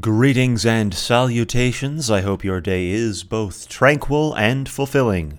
[0.00, 2.10] Greetings and salutations.
[2.10, 5.38] I hope your day is both tranquil and fulfilling.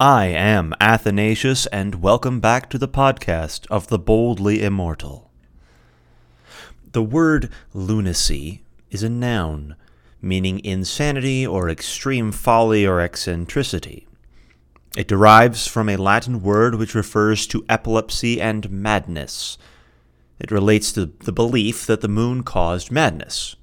[0.00, 5.30] I am Athanasius, and welcome back to the podcast of the Boldly Immortal.
[6.90, 9.76] The word lunacy is a noun,
[10.20, 14.08] meaning insanity or extreme folly or eccentricity.
[14.96, 19.58] It derives from a Latin word which refers to epilepsy and madness.
[20.40, 23.54] It relates to the belief that the moon caused madness.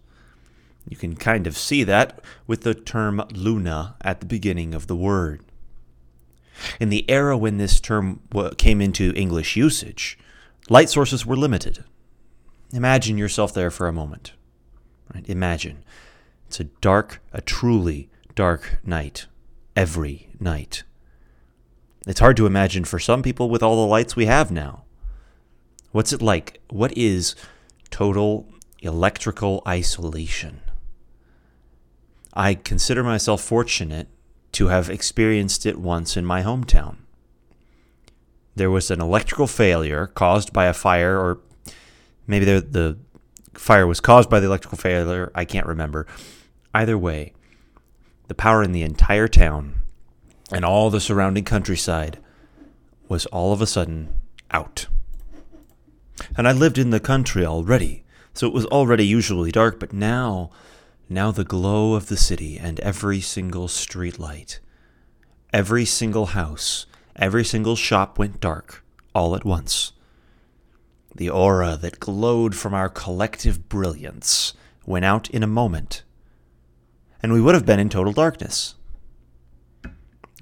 [0.90, 4.96] You can kind of see that with the term luna at the beginning of the
[4.96, 5.42] word.
[6.80, 8.21] In the era when this term
[8.57, 10.18] came into English usage,
[10.68, 11.83] light sources were limited.
[12.74, 14.33] Imagine yourself there for a moment.
[15.25, 15.83] Imagine.
[16.47, 19.28] It's a dark, a truly dark night.
[19.75, 20.83] Every night.
[22.08, 24.83] It's hard to imagine for some people with all the lights we have now.
[25.92, 26.60] What's it like?
[26.69, 27.36] What is
[27.92, 28.50] total
[28.82, 30.61] electrical isolation?
[32.39, 34.08] I consider myself fortunate
[34.53, 37.00] to have experienced it once in my hometown.
[38.55, 41.41] There was an electrical failure caused by a fire, or
[42.28, 42.97] maybe the, the
[43.55, 45.33] fire was caused by the electrical failure.
[45.36, 46.08] I can't remember.
[46.73, 47.33] Either way,
[48.30, 49.81] the power in the entire town
[50.50, 52.19] and all the surrounding countryside
[53.09, 54.13] was all of a sudden
[54.50, 54.88] out.
[56.38, 60.52] And I lived in the country already, so it was already usually dark, but now
[61.09, 64.59] now the glow of the city and every single street light,
[65.51, 66.85] every single house,
[67.16, 68.85] every single shop went dark
[69.16, 69.91] all at once.
[71.16, 74.53] The aura that glowed from our collective brilliance
[74.85, 76.03] went out in a moment,
[77.23, 78.75] and we would have been in total darkness.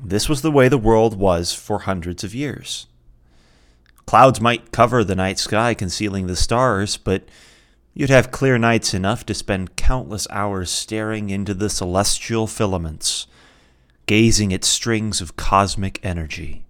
[0.03, 2.87] This was the way the world was for hundreds of years.
[4.05, 7.23] Clouds might cover the night sky, concealing the stars, but
[7.97, 13.25] You'd have clear nights enough to spend countless hours staring into the celestial filaments,
[14.05, 16.67] gazing at strings of cosmic energy.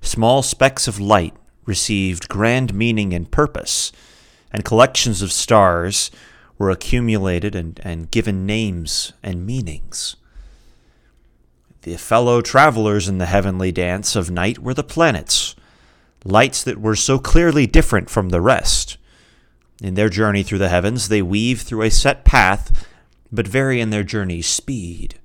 [0.00, 1.34] Small specks of light
[1.66, 3.92] received grand meaning and purpose,
[4.50, 6.10] and collections of stars
[6.56, 10.16] were accumulated and, and given names and meanings.
[11.82, 15.54] The fellow travelers in the heavenly dance of night were the planets,
[16.24, 18.96] lights that were so clearly different from the rest
[19.80, 22.86] in their journey through the heavens, they weave through a set path,
[23.30, 25.16] but vary in their journey's speed.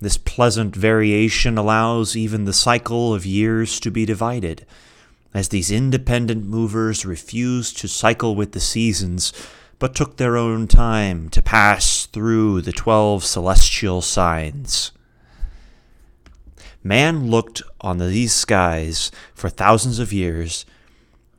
[0.00, 4.66] This pleasant variation allows even the cycle of years to be divided,
[5.32, 9.32] as these independent movers refused to cycle with the seasons,
[9.78, 14.92] but took their own time to pass through the twelve celestial signs.
[16.82, 20.64] Man looked on these skies for thousands of years,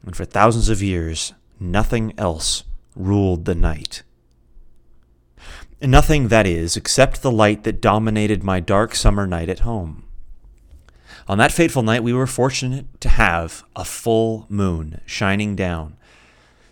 [0.05, 2.63] and for thousands of years Nothing else
[2.95, 4.03] ruled the night.
[5.81, 10.03] Nothing, that is, except the light that dominated my dark summer night at home.
[11.27, 15.97] On that fateful night, we were fortunate to have a full moon shining down.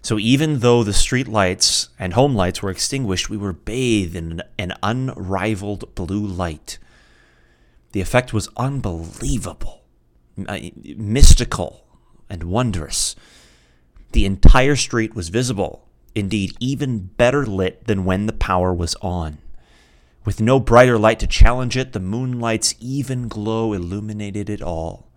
[0.01, 4.41] So even though the street lights and home lights were extinguished, we were bathed in
[4.57, 6.77] an unrivaled blue light.
[7.93, 9.83] The effect was unbelievable,
[10.35, 11.85] mystical,
[12.29, 13.15] and wondrous.
[14.13, 19.39] The entire street was visible, indeed, even better lit than when the power was on.
[20.23, 25.07] With no brighter light to challenge it, the moonlight's even glow illuminated it all.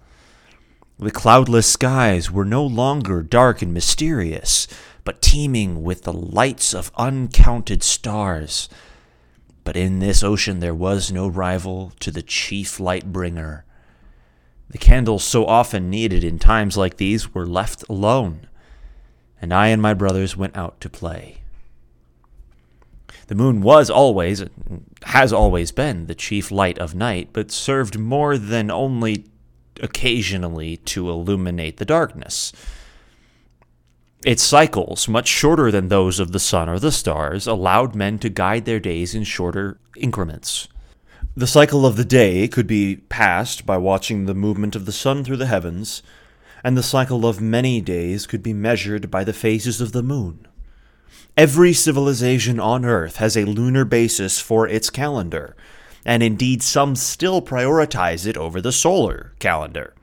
[0.99, 4.67] The cloudless skies were no longer dark and mysterious,
[5.05, 8.71] but teeming with the lights of uncounted stars.
[9.63, 13.67] But in this ocean there was no rival to the chief light bringer.
[14.71, 18.49] The candles so often needed in times like these were left alone
[19.41, 21.39] and I and my brothers went out to play.
[23.29, 24.45] The moon was always,
[25.05, 29.27] has always been, the chief light of night, but served more than only
[29.81, 32.53] occasionally to illuminate the darkness.
[34.25, 38.29] Its cycles, much shorter than those of the sun or the stars, allowed men to
[38.29, 40.69] guide their days in shorter increments.
[41.37, 45.23] The cycle of the day could be passed by watching the movement of the sun
[45.23, 46.03] through the heavens,
[46.65, 50.47] and the cycle of many days could be measured by the phases of the moon.
[51.37, 55.55] Every civilization on Earth has a lunar basis for its calendar,
[56.05, 59.95] and indeed some still prioritize it over the solar calendar.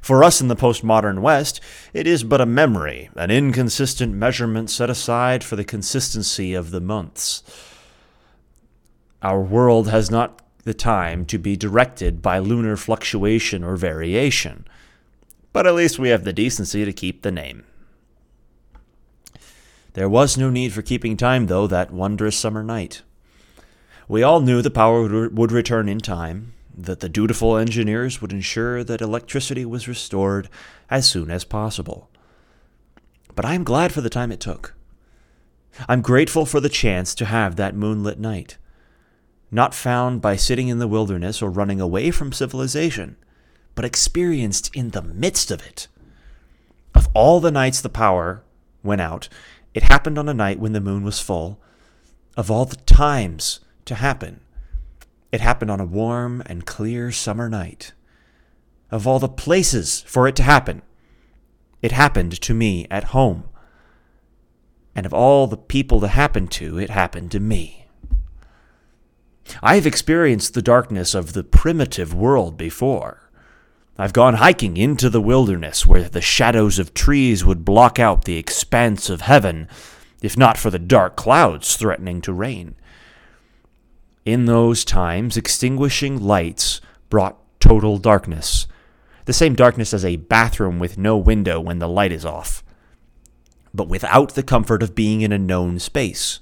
[0.00, 1.60] For us in the postmodern West,
[1.92, 6.80] it is but a memory, an inconsistent measurement set aside for the consistency of the
[6.80, 7.42] months.
[9.22, 14.66] Our world has not the time to be directed by lunar fluctuation or variation
[15.52, 17.64] but at least we have the decency to keep the name.
[19.94, 23.02] There was no need for keeping time, though, that wondrous summer night.
[24.08, 28.82] We all knew the power would return in time, that the dutiful engineers would ensure
[28.82, 30.48] that electricity was restored
[30.88, 32.08] as soon as possible.
[33.34, 34.74] But I am glad for the time it took.
[35.88, 38.56] I'm grateful for the chance to have that moonlit night,
[39.50, 43.16] not found by sitting in the wilderness or running away from civilization,
[43.74, 45.88] but experienced in the midst of it.
[46.94, 48.42] Of all the nights the power
[48.82, 49.28] went out,
[49.74, 51.60] it happened on a night when the moon was full.
[52.36, 54.40] Of all the times to happen,
[55.30, 57.92] it happened on a warm and clear summer night.
[58.90, 60.82] Of all the places for it to happen,
[61.80, 63.44] it happened to me at home.
[64.94, 67.86] And of all the people to happen to, it happened to me.
[69.62, 73.30] I have experienced the darkness of the primitive world before.
[73.98, 78.38] I've gone hiking into the wilderness where the shadows of trees would block out the
[78.38, 79.68] expanse of heaven,
[80.22, 82.74] if not for the dark clouds threatening to rain.
[84.24, 86.80] In those times, extinguishing lights
[87.10, 88.66] brought total darkness,
[89.26, 92.64] the same darkness as a bathroom with no window when the light is off,
[93.74, 96.40] but without the comfort of being in a known space.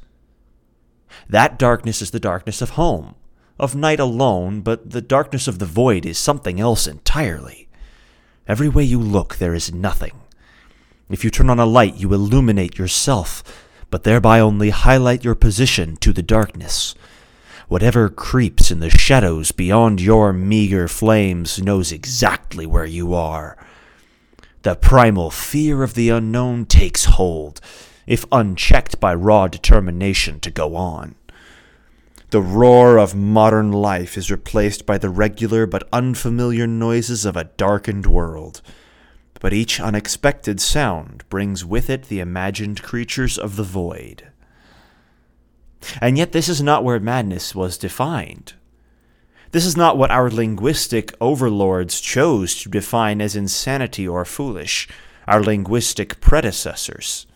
[1.29, 3.17] That darkness is the darkness of home,
[3.61, 7.69] of night alone, but the darkness of the void is something else entirely.
[8.49, 10.21] Every way you look, there is nothing.
[11.11, 13.45] If you turn on a light, you illuminate yourself,
[13.91, 16.95] but thereby only highlight your position to the darkness.
[17.69, 23.57] Whatever creeps in the shadows beyond your meager flames knows exactly where you are.
[24.63, 27.61] The primal fear of the unknown takes hold,
[28.07, 31.15] if unchecked by raw determination to go on.
[32.31, 37.51] The roar of modern life is replaced by the regular but unfamiliar noises of a
[37.57, 38.63] darkened world.
[39.41, 44.29] But each unexpected sound brings with it the imagined creatures of the void.
[46.01, 48.53] And yet, this is not where madness was defined.
[49.51, 54.87] This is not what our linguistic overlords chose to define as insanity or foolish,
[55.27, 57.27] our linguistic predecessors.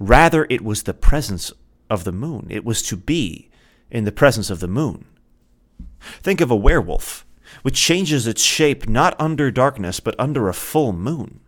[0.00, 1.52] Rather, it was the presence
[1.90, 2.46] of the moon.
[2.48, 3.50] It was to be
[3.94, 5.06] in the presence of the moon.
[6.20, 7.24] Think of a werewolf,
[7.62, 11.40] which changes its shape not under darkness, but under a full moon.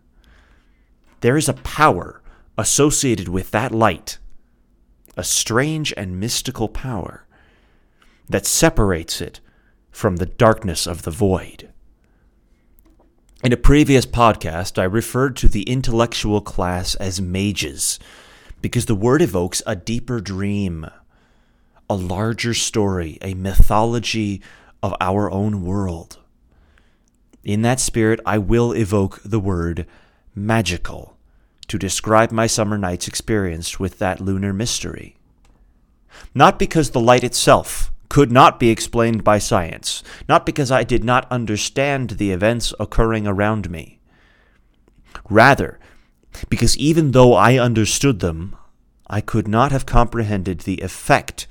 [1.19, 2.21] There is a power
[2.57, 4.17] associated with that light
[5.15, 7.25] a strange and mystical power
[8.29, 9.39] that separates it
[9.89, 11.69] from the darkness of the void.
[13.43, 17.97] In a previous podcast, I referred to the intellectual class as mages
[18.61, 20.85] because the word evokes a deeper dream,
[21.89, 24.41] a larger story, a mythology
[24.83, 26.17] of our own world.
[27.43, 29.87] In that spirit, I will evoke the word
[30.35, 31.17] magical
[31.67, 35.15] to describe my summer nights experience with that lunar mystery.
[36.33, 41.03] Not because the light itself could not be explained by science, not because I did
[41.03, 43.99] not understand the events occurring around me.
[45.29, 45.79] Rather,
[46.49, 48.55] because even though I understood them,
[49.07, 51.47] I could not have comprehended the effect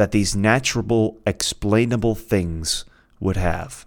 [0.00, 2.86] that these natural, explainable things
[3.20, 3.84] would have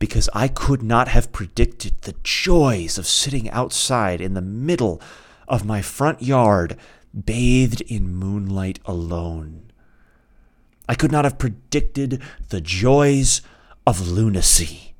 [0.00, 5.00] because I could not have predicted the joys of sitting outside in the middle
[5.46, 6.76] of my front yard,
[7.14, 9.70] bathed in moonlight alone.
[10.88, 13.40] I could not have predicted the joys
[13.86, 14.96] of lunacy.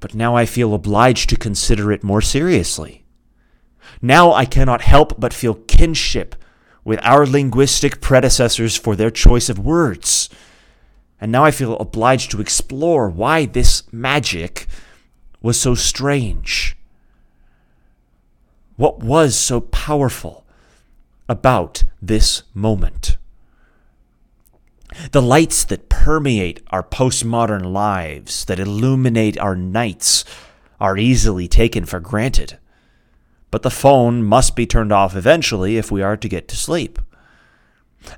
[0.00, 3.04] But now I feel obliged to consider it more seriously.
[4.00, 6.34] Now I cannot help but feel kinship
[6.86, 10.30] with our linguistic predecessors for their choice of words
[11.20, 14.66] and now I feel obliged to explore why this magic
[15.40, 16.76] was so strange.
[18.76, 20.44] What was so powerful
[21.28, 23.16] about this moment?
[25.12, 30.24] The lights that permeate our postmodern lives, that illuminate our nights,
[30.78, 32.58] are easily taken for granted.
[33.56, 36.98] But the phone must be turned off eventually if we are to get to sleep.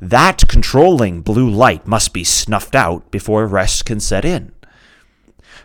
[0.00, 4.50] That controlling blue light must be snuffed out before rest can set in.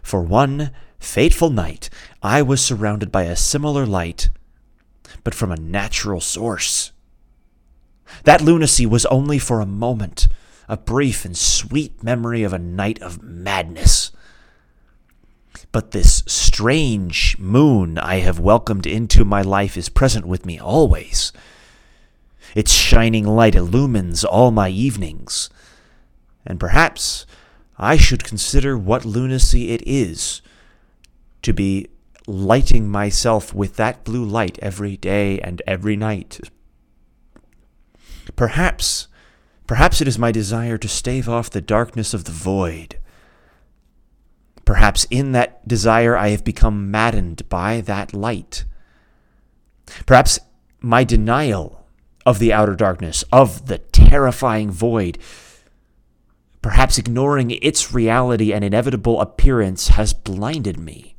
[0.04, 1.90] For one fateful night,
[2.22, 4.30] I was surrounded by a similar light,
[5.24, 6.92] but from a natural source.
[8.26, 10.28] That lunacy was only for a moment,
[10.70, 14.12] a brief and sweet memory of a night of madness.
[15.74, 21.34] But this strange moon I have welcomed into my life is present with me always
[22.56, 25.50] its shining light illumines all my evenings.
[26.46, 27.26] And perhaps
[27.78, 30.42] I should consider what lunacy it is
[31.42, 31.88] to be
[32.28, 36.40] lighting myself with that blue light every day and every night.
[38.36, 39.08] Perhaps,
[39.68, 43.00] perhaps it is my desire to stave off the darkness of the void.
[44.94, 48.64] Perhaps in that desire I have become maddened by that light.
[50.06, 50.40] Perhaps
[50.82, 51.88] my denial
[52.28, 55.18] of the outer darkness, of the terrifying void,
[56.62, 61.16] perhaps ignoring its reality and inevitable appearance, has blinded me.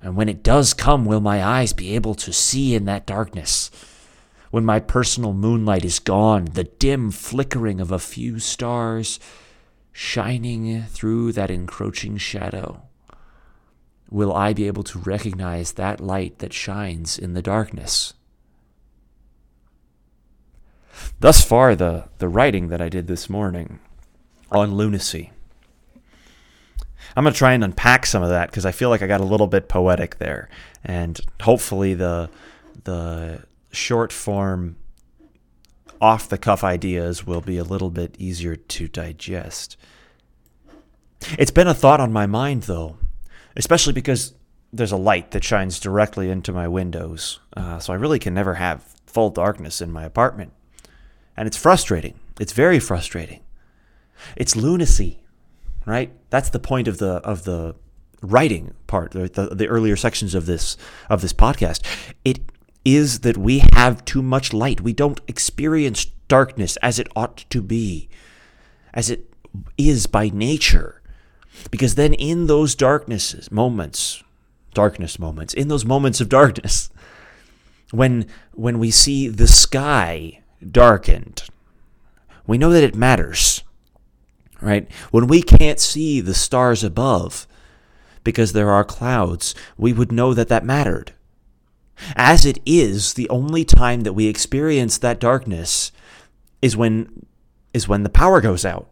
[0.00, 3.72] And when it does come, will my eyes be able to see in that darkness?
[4.52, 9.18] When my personal moonlight is gone, the dim flickering of a few stars
[9.92, 12.82] shining through that encroaching shadow,
[14.10, 18.14] will I be able to recognize that light that shines in the darkness?
[21.20, 23.78] Thus far, the, the writing that I did this morning
[24.50, 25.32] on lunacy.
[27.16, 29.20] I'm going to try and unpack some of that because I feel like I got
[29.20, 30.48] a little bit poetic there.
[30.84, 32.30] And hopefully, the,
[32.84, 34.76] the short form,
[36.00, 39.76] off the cuff ideas will be a little bit easier to digest.
[41.38, 42.96] It's been a thought on my mind, though,
[43.56, 44.34] especially because
[44.72, 47.40] there's a light that shines directly into my windows.
[47.56, 50.52] Uh, so I really can never have full darkness in my apartment.
[51.36, 52.18] And it's frustrating.
[52.38, 53.40] It's very frustrating.
[54.36, 55.20] It's lunacy,
[55.86, 56.12] right?
[56.30, 57.74] That's the point of the of the
[58.22, 60.76] writing part, the, the, earlier sections of this
[61.08, 61.82] of this podcast.
[62.24, 62.40] It
[62.84, 64.80] is that we have too much light.
[64.80, 68.08] We don't experience darkness as it ought to be,
[68.94, 69.32] as it
[69.76, 71.02] is by nature.
[71.70, 74.22] Because then in those darknesses, moments,
[74.72, 76.90] darkness moments, in those moments of darkness,
[77.90, 81.44] when when we see the sky darkened,
[82.46, 83.62] we know that it matters
[84.60, 84.90] right?
[85.10, 87.46] When we can't see the stars above
[88.24, 91.12] because there are clouds, we would know that that mattered.
[92.16, 95.92] As it is, the only time that we experience that darkness
[96.62, 97.26] is when
[97.72, 98.88] is when the power goes out.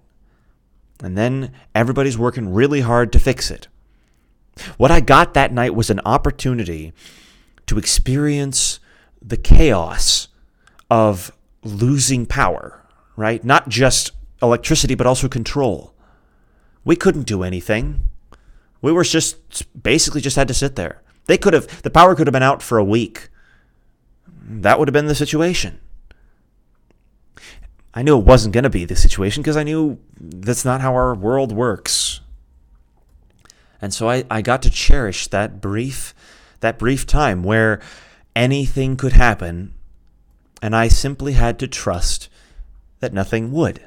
[1.02, 3.68] And then everybody's working really hard to fix it.
[4.76, 6.92] What I got that night was an opportunity
[7.66, 8.80] to experience
[9.22, 10.28] the chaos
[10.90, 12.84] of losing power,
[13.16, 13.44] right?
[13.44, 14.12] Not just
[14.42, 15.94] electricity, but also control.
[16.84, 18.00] We couldn't do anything.
[18.80, 19.36] We were just
[19.80, 21.02] basically just had to sit there.
[21.28, 23.28] They could have, the power could have been out for a week.
[24.26, 25.78] That would have been the situation.
[27.94, 30.94] I knew it wasn't going to be the situation because I knew that's not how
[30.94, 32.20] our world works.
[33.80, 36.14] And so I, I got to cherish that brief
[36.60, 37.80] that brief time where
[38.34, 39.72] anything could happen
[40.60, 42.28] and I simply had to trust
[42.98, 43.80] that nothing would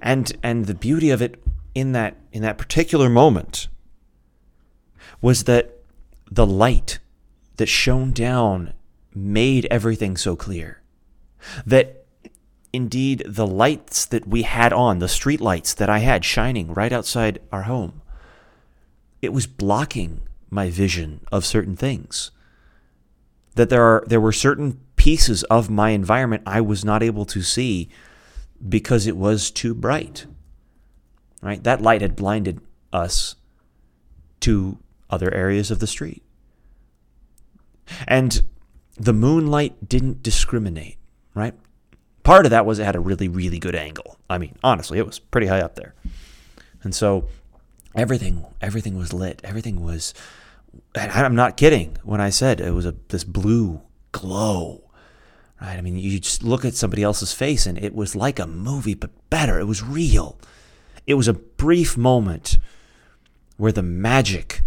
[0.00, 1.42] and and the beauty of it
[1.74, 3.66] in that in that particular moment
[5.20, 5.81] was that
[6.34, 6.98] the light
[7.56, 8.72] that shone down
[9.14, 10.80] made everything so clear
[11.66, 12.06] that
[12.72, 16.92] indeed the lights that we had on the street lights that i had shining right
[16.92, 18.00] outside our home
[19.20, 22.30] it was blocking my vision of certain things
[23.54, 27.42] that there are there were certain pieces of my environment i was not able to
[27.42, 27.90] see
[28.66, 30.26] because it was too bright.
[31.40, 31.62] Right?
[31.64, 32.60] That light had blinded
[32.92, 33.34] us
[34.40, 34.78] to
[35.12, 36.22] other areas of the street.
[38.08, 38.42] And
[38.96, 40.98] the moonlight didn't discriminate,
[41.34, 41.54] right?
[42.22, 44.16] Part of that was it had a really, really good angle.
[44.28, 45.94] I mean, honestly, it was pretty high up there.
[46.82, 47.28] And so
[47.94, 49.40] everything everything was lit.
[49.44, 50.14] Everything was
[50.94, 54.82] and I'm not kidding when I said it was a this blue glow
[55.62, 55.78] Right?
[55.78, 58.94] I mean, you just look at somebody else's face and it was like a movie,
[58.94, 59.60] but better.
[59.60, 60.36] It was real.
[61.06, 62.58] It was a brief moment
[63.58, 64.62] where the magic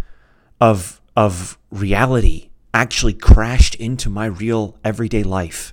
[0.60, 5.72] of, of reality actually crashed into my real everyday life.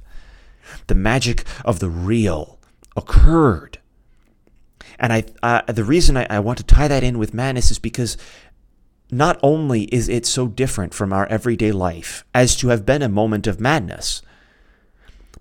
[0.87, 2.59] The magic of the real
[2.95, 3.79] occurred.
[4.99, 7.79] And I, uh, the reason I, I want to tie that in with madness is
[7.79, 8.17] because
[9.11, 13.09] not only is it so different from our everyday life as to have been a
[13.09, 14.21] moment of madness,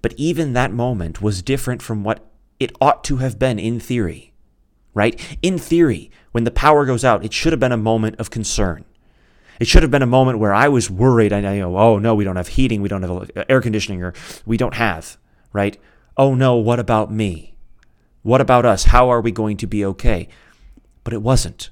[0.02, 2.26] but even that moment was different from what
[2.58, 4.32] it ought to have been in theory,
[4.94, 5.38] right?
[5.42, 8.84] In theory, when the power goes out, it should have been a moment of concern.
[9.60, 11.32] It should have been a moment where I was worried.
[11.32, 14.14] I know, oh no, we don't have heating, we don't have uh, air conditioning, or
[14.44, 15.16] we don't have,
[15.52, 15.78] right?
[16.16, 17.54] Oh no, what about me?
[18.22, 18.84] What about us?
[18.84, 20.28] How are we going to be okay?
[21.04, 21.70] But it wasn't.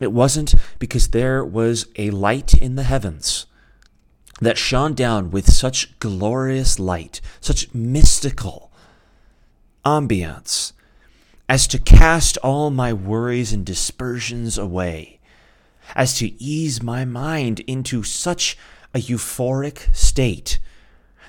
[0.00, 3.46] It wasn't because there was a light in the heavens
[4.40, 8.72] that shone down with such glorious light, such mystical
[9.84, 10.72] ambiance,
[11.48, 15.20] as to cast all my worries and dispersions away,
[15.94, 18.56] as to ease my mind into such
[18.94, 20.58] a euphoric state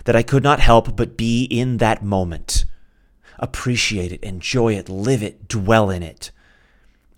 [0.06, 2.66] that I could not help but be in that moment.
[3.40, 6.32] Appreciate it, enjoy it, live it, dwell in it,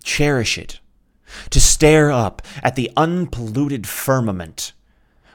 [0.02, 0.80] cherish it.
[1.50, 4.72] To stare up at the unpolluted firmament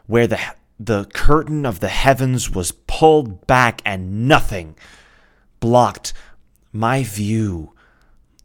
[0.07, 0.39] where the,
[0.79, 4.75] the curtain of the heavens was pulled back and nothing
[5.59, 6.13] blocked
[6.73, 7.71] my view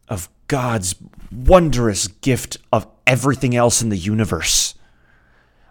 [0.07, 0.95] of God's
[1.31, 4.75] wondrous gift of everything else in the universe.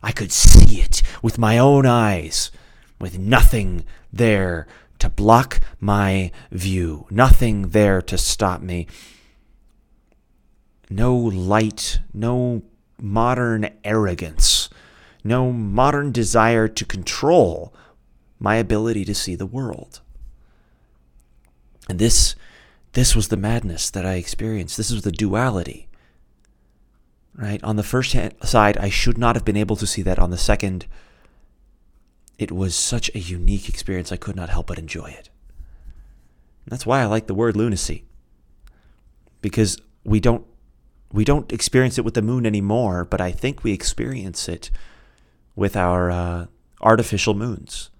[0.02, 2.50] I could see it with my own eyes,
[3.00, 4.66] with nothing there
[4.98, 8.88] to block my view, nothing there to stop me.
[10.90, 12.62] No light, no
[13.00, 14.68] modern arrogance,
[15.22, 17.72] no modern desire to control
[18.40, 20.00] my ability to see the world.
[21.88, 22.34] And this
[22.94, 24.76] this was the madness that I experienced.
[24.76, 25.87] This was the duality.
[27.38, 27.62] Right?
[27.62, 30.18] On the first hand, side, I should not have been able to see that.
[30.18, 30.86] On the second,
[32.36, 35.30] it was such a unique experience, I could not help but enjoy it.
[36.64, 38.04] And that's why I like the word lunacy.
[39.40, 40.44] Because we don't
[41.12, 44.70] we don't experience it with the moon anymore, but I think we experience it
[45.56, 46.46] with our uh,
[46.82, 47.90] artificial moons,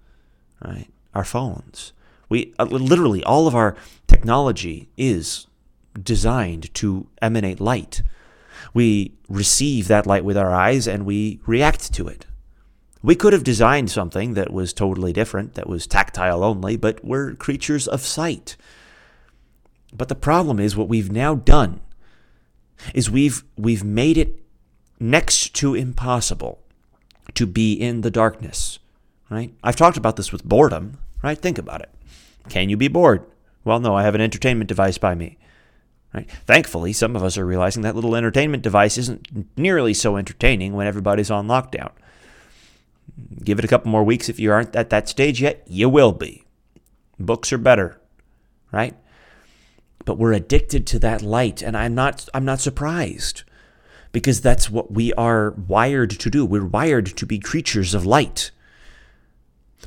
[0.63, 0.89] right?
[1.15, 1.93] Our phones.
[2.29, 3.77] We uh, literally all of our
[4.09, 5.47] technology is
[6.01, 8.03] designed to emanate light.
[8.75, 12.27] We receive that light with our eyes and we react to it.
[13.03, 17.35] We could have designed something that was totally different, that was tactile only, but we're
[17.35, 18.57] creatures of sight.
[19.95, 21.81] But the problem is what we've now done
[22.95, 24.43] is we've we've made it
[25.01, 26.61] next to impossible
[27.35, 28.79] to be in the darkness,
[29.31, 29.53] right?
[29.63, 31.39] I've talked about this with boredom, right?
[31.39, 31.91] Think about it.
[32.49, 33.25] Can you be bored?
[33.65, 35.39] Well, no, I have an entertainment device by me.
[36.15, 36.31] Right?
[36.47, 40.87] Thankfully, some of us are realizing that little entertainment device isn't nearly so entertaining when
[40.87, 41.91] everybody's on lockdown.
[43.45, 46.13] Give it a couple more weeks if you aren't at that stage yet, you will
[46.13, 46.45] be.
[47.19, 48.01] Books are better,
[48.73, 48.95] right?
[50.05, 53.43] But we're addicted to that light, and I'm not I'm not surprised
[54.13, 56.47] because that's what we are wired to do.
[56.47, 58.51] We're wired to be creatures of light.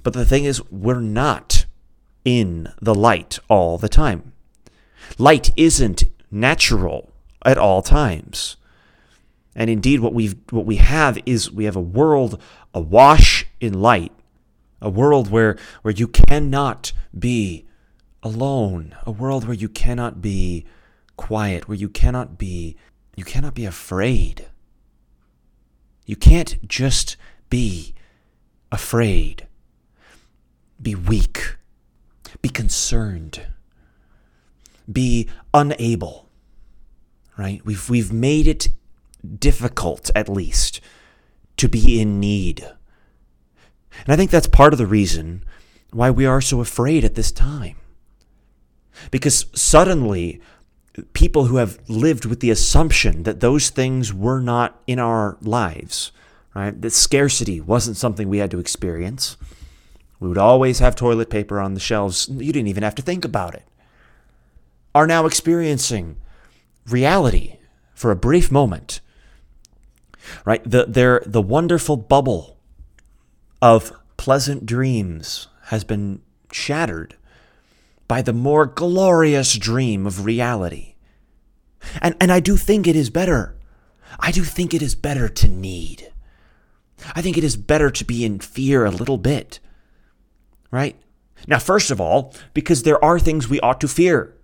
[0.03, 1.65] But the thing is, we're not
[2.23, 4.33] in the light all the time.
[5.17, 7.11] Light isn't natural
[7.45, 8.57] at all times.
[9.55, 12.41] And indeed what we've, what we have is we have a world
[12.73, 14.13] awash in light,
[14.81, 17.67] a world where where you cannot be
[18.23, 20.65] alone, a world where you cannot be
[21.17, 22.77] quiet, where you cannot be
[23.15, 24.47] you cannot be afraid.
[26.05, 27.17] You can't just
[27.49, 27.93] be
[28.71, 29.47] afraid.
[30.81, 31.57] Be weak
[32.41, 33.47] be concerned,
[34.91, 36.29] be unable,
[37.37, 37.61] right?
[37.65, 38.69] We've, we've made it
[39.39, 40.81] difficult, at least,
[41.57, 42.61] to be in need.
[44.05, 45.43] And I think that's part of the reason
[45.91, 47.75] why we are so afraid at this time.
[49.09, 50.41] Because suddenly,
[51.13, 56.11] people who have lived with the assumption that those things were not in our lives,
[56.53, 56.79] right?
[56.81, 59.37] That scarcity wasn't something we had to experience.
[60.19, 62.29] We would always have toilet paper on the shelves.
[62.29, 63.63] You didn't even have to think about it.
[64.93, 66.17] Are now experiencing
[66.87, 67.57] reality
[67.93, 68.99] for a brief moment.
[70.45, 70.63] Right?
[70.69, 72.57] The, their, the wonderful bubble
[73.61, 77.15] of pleasant dreams has been shattered
[78.07, 80.95] by the more glorious dream of reality.
[82.01, 83.57] And, and I do think it is better.
[84.19, 86.11] I do think it is better to need.
[87.15, 89.59] I think it is better to be in fear a little bit
[90.71, 90.95] right?
[91.47, 94.35] Now, first of all, because there are things we ought to fear.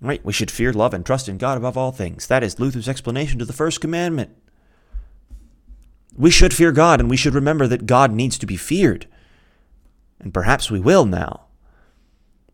[0.00, 0.24] Right?
[0.24, 2.26] We should fear, love, and trust in God above all things.
[2.26, 4.30] That is Luther's explanation to the first commandment.
[6.16, 9.06] We should fear God, and we should remember that God needs to be feared.
[10.18, 11.46] And perhaps we will now.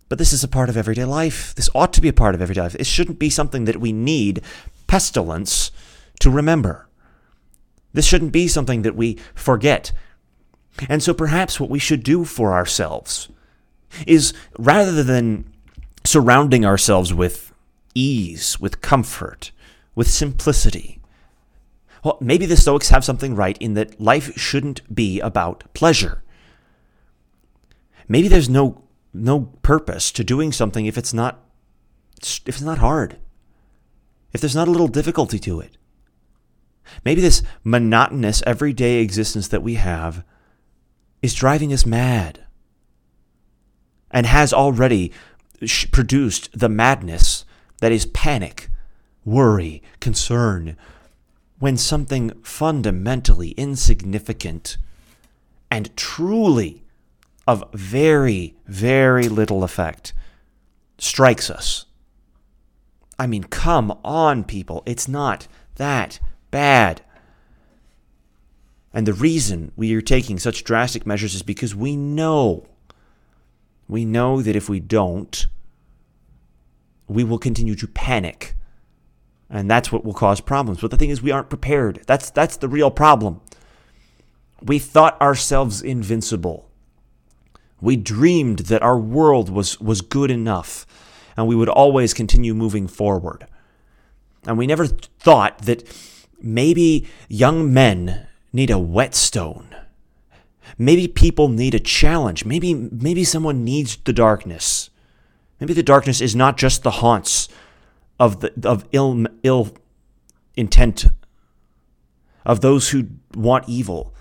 [0.08, 1.54] But this is a part of everyday life.
[1.54, 2.76] This ought to be a part of everyday life.
[2.76, 4.42] It shouldn't be something that we need
[4.86, 5.70] pestilence
[6.20, 6.88] to remember.
[7.92, 9.92] This shouldn't be something that we forget
[10.88, 13.28] and so perhaps what we should do for ourselves
[14.06, 15.50] is rather than
[16.06, 17.52] surrounding ourselves with
[17.94, 19.50] ease, with comfort,
[19.94, 21.00] with simplicity,
[22.06, 26.22] well, maybe the Stoics have something right in that life shouldn't be about pleasure.
[28.06, 31.42] Maybe there's no no purpose to doing something if it's not
[32.22, 33.16] if it's not hard.
[34.32, 35.76] If there's not a little difficulty to it.
[37.04, 40.24] Maybe this monotonous everyday existence that we have
[41.22, 42.44] is driving us mad
[44.12, 45.12] and has already
[45.90, 47.44] produced the madness
[47.80, 48.68] that is panic,
[49.24, 50.76] worry, concern,
[51.58, 54.76] when something fundamentally insignificant
[55.70, 56.84] and truly
[57.46, 60.12] of very, very little effect
[60.98, 61.86] strikes us.
[63.18, 64.82] I mean, come on, people.
[64.84, 66.18] It's not that
[66.50, 67.02] bad.
[68.92, 72.66] And the reason we are taking such drastic measures is because we know,
[73.88, 75.45] we know that if we don't,
[77.08, 78.54] we will continue to panic.
[79.48, 80.80] And that's what will cause problems.
[80.80, 82.02] But the thing is, we aren't prepared.
[82.06, 83.40] That's, that's the real problem.
[84.62, 86.68] We thought ourselves invincible.
[87.80, 90.86] We dreamed that our world was, was good enough
[91.36, 93.46] and we would always continue moving forward.
[94.46, 95.84] And we never thought that
[96.40, 99.74] maybe young men need a whetstone.
[100.78, 102.44] Maybe people need a challenge.
[102.44, 104.90] Maybe maybe someone needs the darkness.
[105.60, 107.48] Maybe the darkness is not just the haunts
[108.18, 109.74] of the of ill ill
[110.56, 111.06] intent
[112.44, 114.14] of those who want evil.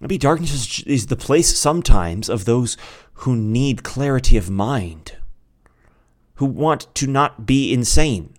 [0.00, 2.76] Maybe darkness is, is the place sometimes of those
[3.14, 5.16] who need clarity of mind
[6.42, 8.34] who want to not be insane,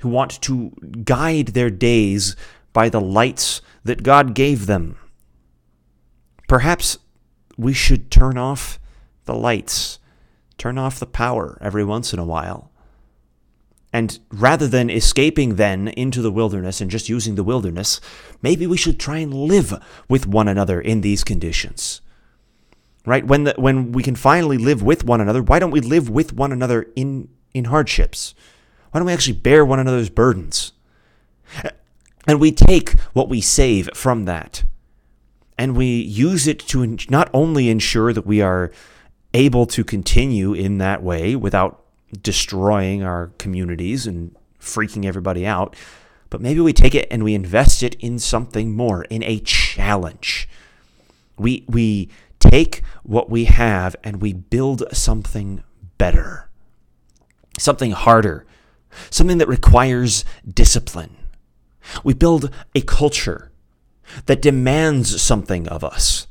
[0.00, 0.70] who want to
[1.04, 2.36] guide their days
[2.74, 4.98] by the lights that God gave them.
[6.48, 6.98] Perhaps
[7.56, 8.78] we should turn off
[9.24, 10.00] the lights,
[10.58, 12.70] turn off the power every once in a while.
[13.92, 18.00] And rather than escaping then into the wilderness and just using the wilderness,
[18.40, 19.74] maybe we should try and live
[20.08, 22.00] with one another in these conditions
[23.04, 23.26] right?
[23.26, 26.32] When the, when we can finally live with one another, why don't we live with
[26.32, 28.34] one another in in hardships?
[28.90, 30.72] Why don't we actually bear one another's burdens?
[32.24, 34.62] And we take what we save from that,
[35.58, 38.70] and we use it to not only ensure that we are
[39.34, 41.82] able to continue in that way without
[42.20, 45.74] destroying our communities and freaking everybody out,
[46.30, 50.48] but maybe we take it and we invest it in something more, in a challenge.
[51.38, 55.62] We we take what we have and we build something
[55.98, 56.48] better,
[57.58, 58.46] something harder,
[59.10, 61.16] something that requires discipline.
[62.04, 63.50] We build a culture
[64.26, 66.26] that demands something of us.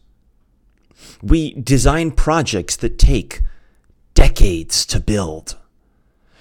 [1.21, 3.41] We design projects that take
[4.13, 5.57] decades to build,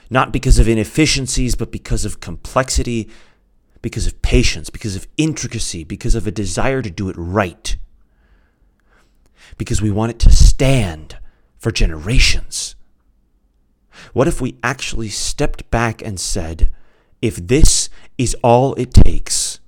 [0.08, 3.10] not because of inefficiencies, but because of complexity,
[3.82, 7.76] because of patience, because of intricacy, because of a desire to do it right
[9.60, 11.18] because we want it to stand
[11.58, 12.74] for generations.
[14.12, 16.70] What if we actually stepped back and said,
[17.20, 19.60] if this is all it takes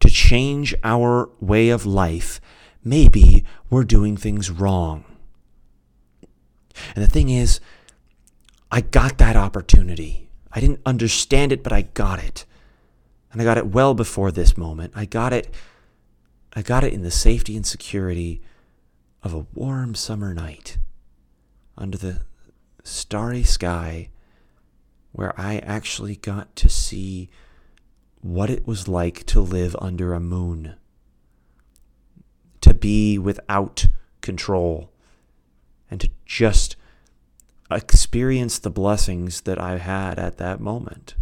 [0.00, 2.40] to change our way of life,
[2.84, 5.04] maybe we're doing things wrong.
[6.94, 7.60] And the thing is,
[8.70, 10.28] I got that opportunity.
[10.52, 12.44] I didn't understand it, but I got it.
[13.32, 14.92] And I got it well before this moment.
[14.94, 15.52] I got it
[16.54, 18.40] I got it in the safety and security
[19.22, 20.78] of a warm summer night
[21.76, 22.22] under the
[22.82, 24.08] starry sky
[25.12, 27.28] where I actually got to see
[28.20, 30.74] what it was like to live under a moon,
[32.80, 33.86] be without
[34.20, 34.90] control,
[35.90, 36.76] and to just
[37.70, 41.14] experience the blessings that I had at that moment.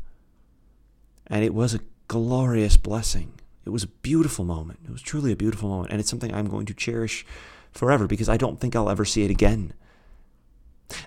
[1.26, 3.32] And it was a glorious blessing.
[3.64, 4.80] It was a beautiful moment.
[4.84, 5.90] It was truly a beautiful moment.
[5.90, 7.26] And it's something I'm going to cherish
[7.72, 9.72] forever because I don't think I'll ever see it again.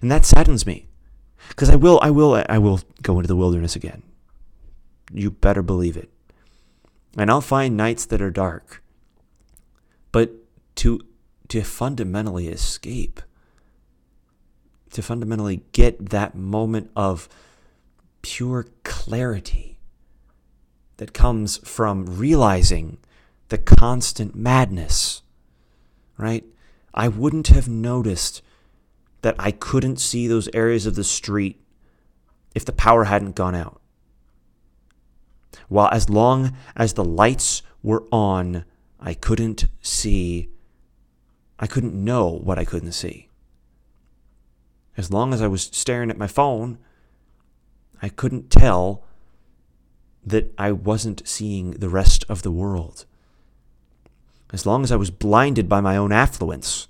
[0.01, 0.88] And that saddens me.
[1.47, 4.03] Because I will I will I will go into the wilderness again.
[5.13, 6.09] You better believe it.
[7.17, 8.83] And I'll find nights that are dark.
[10.11, 10.31] But
[10.75, 11.01] to
[11.49, 13.21] to fundamentally escape
[14.91, 17.29] to fundamentally get that moment of
[18.21, 19.79] pure clarity
[20.97, 22.97] that comes from realizing
[23.49, 25.21] the constant madness,
[26.17, 26.43] right?
[26.93, 28.41] I wouldn't have noticed
[29.21, 31.61] that I couldn't see those areas of the street
[32.55, 33.79] if the power hadn't gone out.
[35.67, 38.65] While as long as the lights were on,
[38.99, 40.49] I couldn't see,
[41.59, 43.29] I couldn't know what I couldn't see.
[44.97, 46.77] As long as I was staring at my phone,
[48.01, 49.03] I couldn't tell
[50.25, 53.05] that I wasn't seeing the rest of the world
[54.51, 56.88] as long as I was blinded by my own affluence,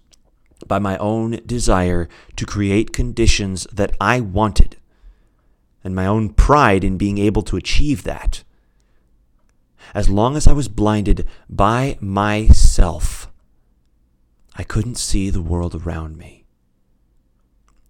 [0.65, 4.77] by my own desire to create conditions that I wanted,
[5.83, 8.43] and my own pride in being able to achieve that.
[9.93, 13.31] As long as I was blinded by myself,
[14.55, 16.45] I couldn't see the world around me.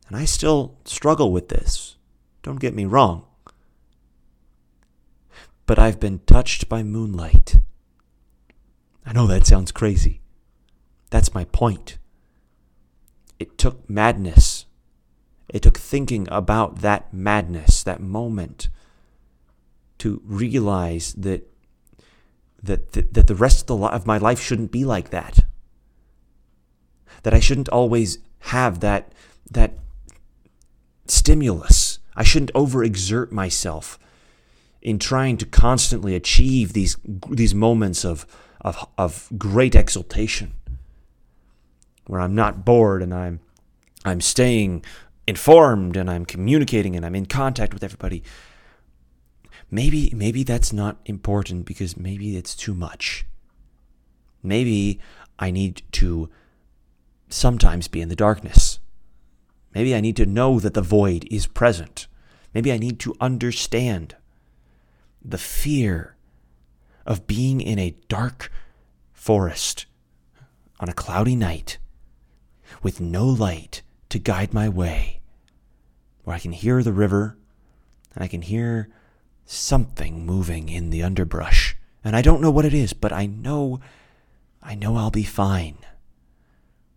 [0.08, 1.98] And I still struggle with this.
[2.44, 3.26] Don't get me wrong.
[5.70, 7.60] but I've been touched by moonlight.
[9.06, 10.20] I know that sounds crazy.
[11.12, 12.00] That's my point.
[13.38, 14.66] It took madness.
[15.48, 18.70] It took thinking about that madness, that moment,
[20.00, 21.48] to realize that
[22.64, 25.46] that, that, that the rest of, the, of my life shouldn't be like that.
[27.24, 29.12] That I shouldn't always have that,
[29.52, 29.74] that
[31.08, 32.00] stimulus.
[32.16, 34.00] I shouldn't overexert myself
[34.82, 36.96] in trying to constantly achieve these
[37.30, 38.26] these moments of
[38.62, 40.54] of of great exultation
[42.08, 43.40] where I'm not bored and I'm
[44.06, 44.84] I'm staying
[45.28, 48.24] informed and I'm communicating and I'm in contact with everybody
[49.72, 53.26] maybe maybe that's not important because maybe it's too much.
[54.42, 55.00] Maybe
[55.38, 56.30] I need to
[57.30, 58.80] sometimes be in the darkness.
[59.74, 62.08] Maybe I need to know that the void is present.
[62.54, 64.16] Maybe I need to understand
[65.24, 66.16] the fear
[67.06, 68.52] of being in a dark
[69.14, 69.86] forest
[70.80, 71.78] on a cloudy night
[72.82, 75.20] with no light to guide my way,
[76.24, 77.38] where I can hear the river
[78.16, 78.90] and I can hear
[79.52, 81.76] something moving in the underbrush.
[82.04, 83.80] And I don't know what it is, but I know,
[84.62, 85.78] I know I'll be fine.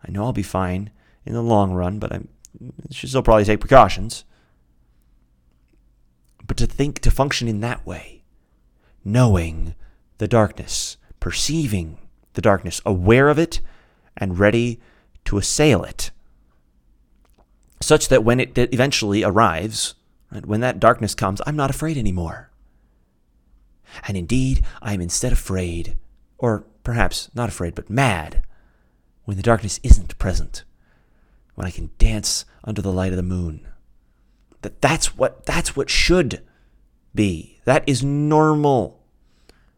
[0.06, 0.90] I know I'll be fine
[1.24, 2.20] in the long run, but I
[2.90, 4.24] should still probably take precautions.
[6.46, 8.22] But to think, to function in that way,
[9.02, 9.74] knowing
[10.18, 11.98] the darkness, perceiving
[12.34, 13.60] the darkness, aware of it,
[14.16, 14.78] and ready
[15.24, 16.10] to assail it,
[17.80, 19.94] such that when it eventually arrives,
[20.40, 22.50] when that darkness comes, I'm not afraid anymore.
[24.06, 25.96] And indeed, I am instead afraid,
[26.38, 28.42] or perhaps not afraid, but mad,
[29.24, 30.64] when the darkness isn't present,
[31.54, 33.66] when I can dance under the light of the moon
[34.62, 36.40] that that's what that's what should
[37.14, 37.60] be.
[37.64, 39.00] That is normal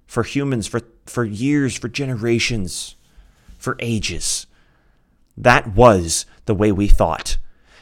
[0.06, 2.94] for humans for for years, for generations,
[3.58, 4.46] for ages.
[5.36, 7.38] That was the way we thought.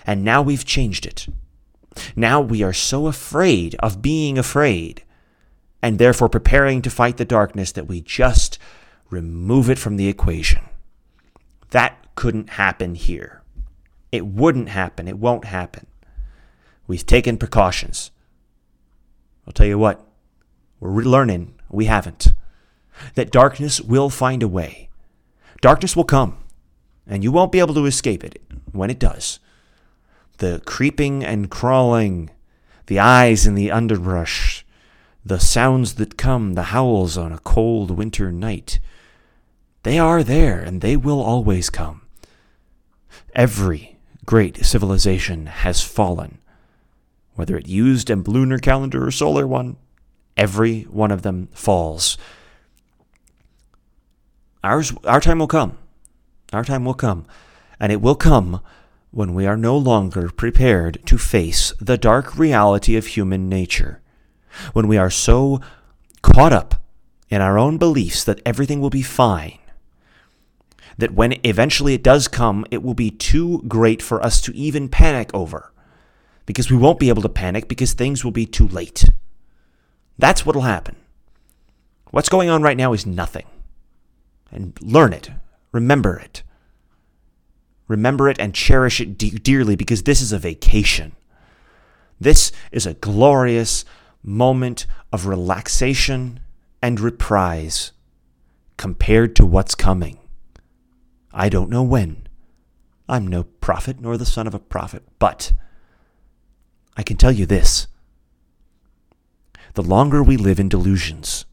[0.06, 1.26] And now we've changed it.
[2.16, 5.02] Now we are so afraid of being afraid
[5.82, 8.58] and therefore preparing to fight the darkness that we just
[9.10, 10.62] remove it from the equation.
[11.70, 13.42] That couldn't happen here.
[14.10, 15.08] It wouldn't happen.
[15.08, 15.86] It won't happen.
[16.86, 18.10] We've taken precautions.
[19.46, 20.06] I'll tell you what,
[20.78, 22.32] we're learning we haven't.
[23.14, 24.88] That darkness will find a way.
[25.60, 26.36] Darkness will come,
[27.06, 28.40] and you won't be able to escape it
[28.72, 29.38] when it does.
[30.42, 32.28] The creeping and crawling,
[32.88, 34.66] the eyes in the underbrush,
[35.24, 38.80] the sounds that come, the howls on a cold winter night,
[39.84, 42.02] they are there and they will always come.
[43.36, 46.38] Every great civilization has fallen
[47.36, 49.76] whether it used a lunar calendar or solar one,
[50.36, 52.18] every one of them falls.
[54.64, 55.78] Ours, our time will come.
[56.52, 57.26] Our time will come.
[57.78, 58.60] And it will come
[59.12, 64.00] when we are no longer prepared to face the dark reality of human nature.
[64.72, 65.60] When we are so
[66.22, 66.82] caught up
[67.28, 69.58] in our own beliefs that everything will be fine,
[70.96, 74.88] that when eventually it does come, it will be too great for us to even
[74.88, 75.72] panic over
[76.46, 79.04] because we won't be able to panic because things will be too late.
[80.18, 80.96] That's what'll happen.
[82.10, 83.46] What's going on right now is nothing.
[84.50, 85.30] And learn it.
[85.70, 86.42] Remember it.
[87.92, 91.12] Remember it and cherish it de- dearly because this is a vacation.
[92.18, 93.84] This is a glorious
[94.22, 96.40] moment of relaxation
[96.80, 97.92] and reprise
[98.78, 100.18] compared to what's coming.
[101.34, 102.26] I don't know when.
[103.10, 105.52] I'm no prophet nor the son of a prophet, but
[106.96, 107.88] I can tell you this
[109.74, 111.44] the longer we live in delusions,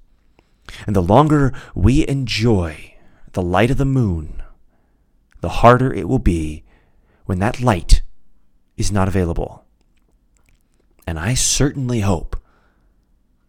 [0.87, 2.95] and the longer we enjoy
[3.33, 4.41] the light of the moon,
[5.41, 6.63] the harder it will be
[7.25, 8.01] when that light
[8.77, 9.65] is not available.
[11.05, 12.35] And I certainly hope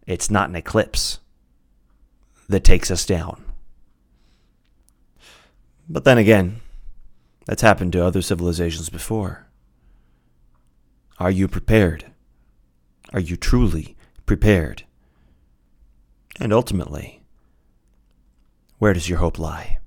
[0.07, 1.21] it's not an eclipse
[2.49, 3.45] that takes us down.
[5.89, 6.61] But then again,
[7.47, 9.47] that's happened to other civilizations before.
[11.19, 12.07] Are you prepared?
[13.13, 14.85] Are you truly prepared?
[16.41, 17.23] And ultimately,
[18.79, 19.80] where does your hope lie?